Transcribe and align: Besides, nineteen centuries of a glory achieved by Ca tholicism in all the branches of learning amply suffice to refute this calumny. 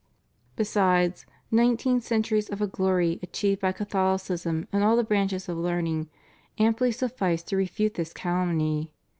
Besides, 0.55 1.27
nineteen 1.51 2.01
centuries 2.01 2.49
of 2.49 2.59
a 2.59 2.65
glory 2.65 3.19
achieved 3.21 3.61
by 3.61 3.71
Ca 3.71 3.85
tholicism 3.85 4.65
in 4.73 4.81
all 4.81 4.95
the 4.95 5.03
branches 5.03 5.47
of 5.47 5.59
learning 5.59 6.09
amply 6.57 6.91
suffice 6.91 7.43
to 7.43 7.55
refute 7.55 7.93
this 7.93 8.11
calumny. 8.11 8.95